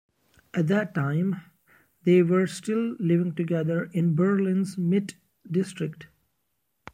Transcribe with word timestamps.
At 0.55 0.65
that 0.65 0.95
time, 0.95 1.41
they 2.05 2.23
were 2.23 2.47
still 2.47 2.95
living 2.97 3.35
together 3.35 3.83
in 3.93 4.15
Berlin's 4.15 4.75
Mitte 4.75 5.13
district. 5.51 6.07